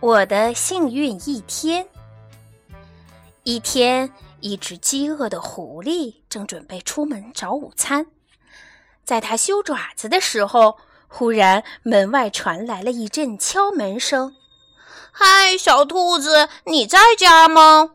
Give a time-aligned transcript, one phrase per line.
[0.00, 1.88] 我的幸运一天。
[3.44, 8.06] 一天，一只饥饿的狐狸正准备出门找午餐，
[9.04, 10.76] 在它修爪子的时候，
[11.08, 14.36] 忽然门外传来了一阵敲门声。
[15.12, 17.94] “嗨，小兔子，你在家吗？”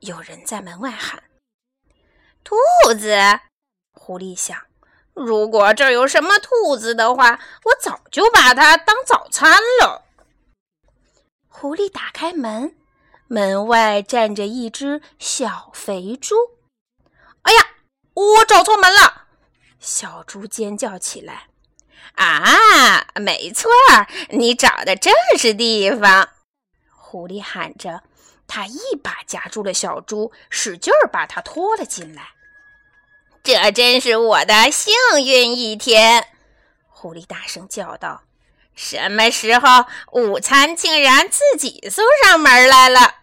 [0.00, 1.22] 有人在门外喊。
[2.42, 2.56] 兔
[2.98, 3.14] 子，
[3.92, 4.56] 狐狸想，
[5.12, 10.06] 如果这儿有什么兔子的话，我早就把它当早餐了。
[11.62, 12.74] 狐狸打开门，
[13.28, 16.34] 门外站着一只小肥猪。
[17.42, 17.64] 哎呀，
[18.14, 19.28] 我找错门了！
[19.78, 21.46] 小猪尖叫起来。
[22.16, 23.70] 啊，没错，
[24.30, 26.30] 你找的正是地方！
[26.90, 28.02] 狐狸喊着，
[28.48, 32.30] 他一把夹住了小猪，使劲儿把它拖了进来。
[33.44, 34.92] 这真是我的幸
[35.24, 36.26] 运一天！
[36.88, 38.24] 狐狸大声叫道。
[38.74, 43.16] 什么时候午餐竟然自己送上门来了？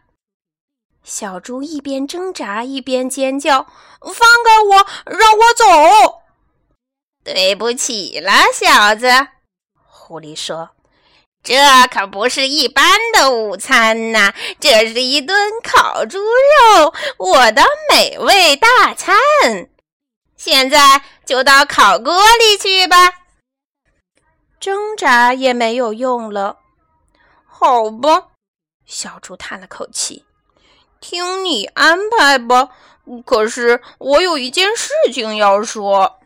[1.03, 3.65] 小猪一边挣扎一边尖叫
[3.99, 6.21] ：“放开我，让我走！”
[7.25, 9.07] 对不起了，小子，
[9.87, 10.69] 狐狸说
[11.43, 11.57] ：“这
[11.91, 19.17] 可不是一般的午餐呐，这是一顿烤猪肉，我的美味大餐。
[20.37, 23.15] 现在就到烤锅里去吧。”
[24.59, 26.57] 挣扎也没有用了，
[27.45, 28.27] 好吧，
[28.85, 30.25] 小猪叹了口气，
[30.99, 32.69] 听你安排吧。
[33.25, 36.19] 可是我有一件事情要说。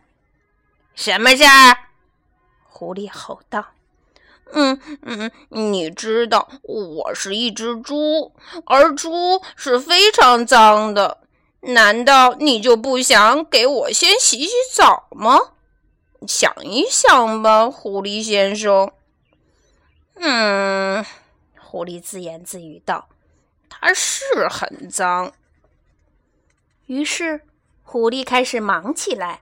[0.94, 1.76] 什么事儿？
[2.68, 3.66] 狐狸吼道。
[4.52, 8.32] 嗯嗯，你知道我是一只猪，
[8.66, 11.18] 而猪是非常脏的。
[11.60, 15.38] 难道你就不想给我先洗洗澡吗？
[16.26, 18.92] 想一想吧，狐狸先生。
[20.14, 21.04] 嗯，
[21.58, 23.08] 狐狸自言自语道
[23.68, 25.32] ：“它是很脏。”
[26.86, 27.40] 于是，
[27.82, 29.40] 狐狸开始忙起来。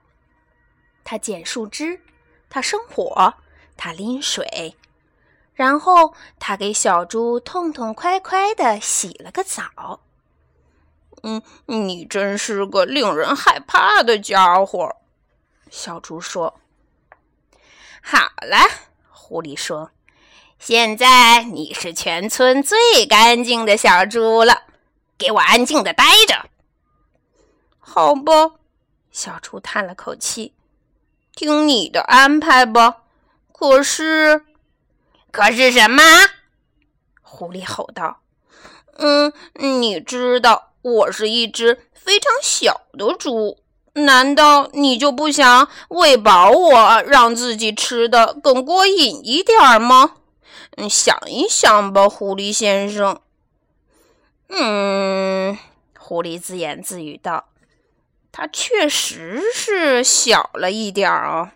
[1.05, 2.01] 他捡树枝，
[2.49, 3.35] 他生火，
[3.77, 4.77] 他拎水，
[5.55, 10.01] 然后他给小猪痛痛快快的洗了个澡。
[11.23, 14.97] 嗯，你真是个令人害怕的家伙，
[15.71, 16.61] 小猪说。
[18.03, 18.59] 好了，
[19.09, 19.93] 狐狸说
[20.59, 24.65] ：“现在你是全村最干净的小猪了，
[25.17, 26.51] 给我安静的待着。”
[27.79, 28.57] 好吧，
[29.11, 30.53] 小猪叹了口气
[31.35, 32.99] ：“听你的安排吧。”
[33.53, 34.45] 可是，
[35.31, 36.03] 可是什么？
[37.23, 38.21] 狐狸吼道
[38.99, 43.59] ：“嗯，你知道，我是一只非常小的猪。”
[43.95, 50.15] 难道你就不想喂饱我，让自己吃的更过瘾一点吗？
[50.77, 53.21] 嗯，想一想吧，狐狸先生。
[54.49, 55.59] 嗯，
[55.99, 57.49] 狐狸自言自语道
[58.33, 61.51] ：“它确实是小了一点儿哦。”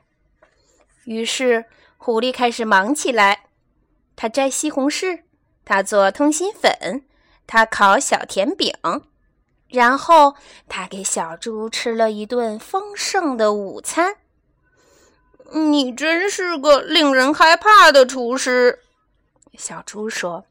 [1.05, 1.65] 于是，
[1.97, 3.45] 狐狸开始忙起来。
[4.15, 5.23] 他摘西红柿，
[5.65, 7.05] 他做通心粉，
[7.47, 8.75] 他烤小甜饼。
[9.69, 10.37] 然后
[10.69, 14.17] 他给小猪吃了一顿丰盛的午餐。
[15.53, 18.81] 你真是个令人害怕的厨师，
[19.57, 20.45] 小猪说。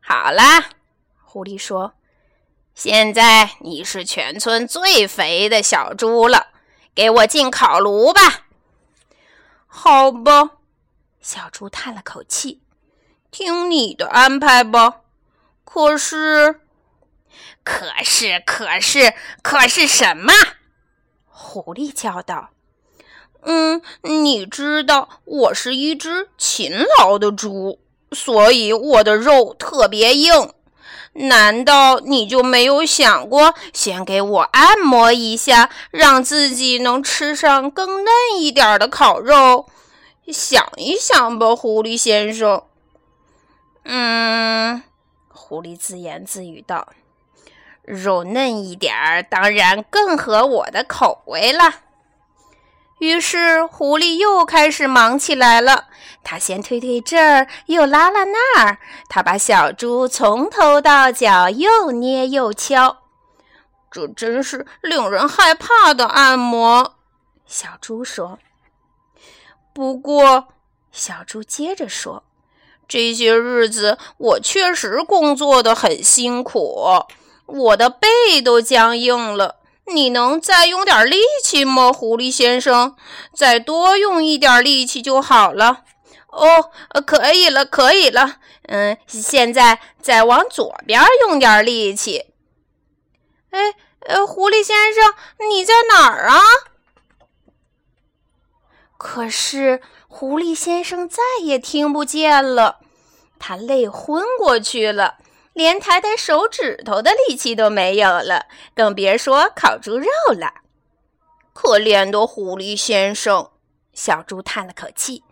[0.00, 0.70] 好啦，
[1.22, 1.94] 狐狸说，
[2.74, 6.48] 现在你是全村最肥的小猪了，
[6.94, 8.46] 给我进烤炉吧。
[9.66, 10.50] 好吧，
[11.20, 12.60] 小猪叹了口气，
[13.30, 15.02] 听你的安排吧。
[15.64, 16.61] 可是。
[17.64, 20.32] 可是，可是，可是什么？
[21.28, 22.50] 狐狸叫道
[23.42, 27.78] ：“嗯，你知道我是一只勤劳的猪，
[28.12, 30.52] 所以我的肉特别硬。
[31.14, 39.68] 难道你就没有想过先给我按摩一下，让自己能吃上更嫩一点的烤肉？
[40.28, 42.64] 想一想吧，狐狸先生。”
[43.84, 44.82] 嗯，
[45.28, 46.88] 狐狸自言自语道。
[47.82, 51.74] 肉嫩一点儿，当然更合我的口味了。
[53.00, 55.86] 于是，狐狸又开始忙起来了。
[56.22, 58.78] 他先推推这儿，又拉拉那儿。
[59.08, 62.98] 他把小猪从头到脚又捏又敲。
[63.90, 66.94] 这真是令人害怕的按摩，
[67.44, 68.38] 小猪说。
[69.74, 70.48] 不过，
[70.92, 72.22] 小猪接着说
[72.86, 77.04] ：“这些日子我确实工作的很辛苦。”
[77.46, 79.56] 我的背都僵硬了，
[79.86, 82.96] 你能再用点力气吗，狐狸先生？
[83.34, 85.84] 再多用一点力气就好了。
[86.28, 86.70] 哦，
[87.06, 88.36] 可以了，可以了。
[88.68, 92.26] 嗯，现在再往左边用点力气。
[93.50, 93.74] 哎，
[94.06, 95.12] 呃，狐狸先生，
[95.50, 96.40] 你在哪儿啊？
[98.96, 102.78] 可是狐狸先生再也听不见了，
[103.38, 105.16] 他累昏过去了，
[105.52, 110.06] 连抬抬手指头的力气都没有了，更别说烤猪肉
[110.38, 110.54] 了。
[111.52, 113.50] 可怜的狐狸先生，
[113.92, 115.22] 小猪叹了口气：“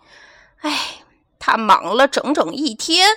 [0.60, 1.02] 唉，
[1.38, 3.08] 他忙了整整一天。”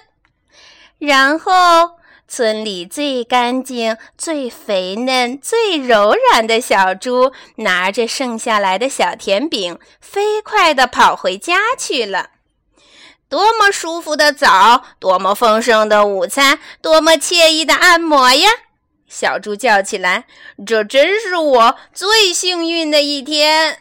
[0.99, 12.29] 然后，村里最干净、最肥嫩、最柔软的小猪，拿着剩下来的小甜饼，飞快地跑回家去了。
[13.33, 18.47] 多么舒服的澡，多么丰盛的午餐，多么惬意的按摩呀！
[19.07, 20.25] 小猪叫起来
[20.67, 23.79] ：“这真是我最幸运的一天！”